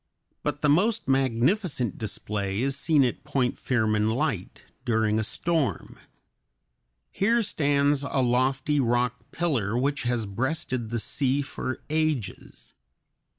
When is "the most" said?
0.63-1.07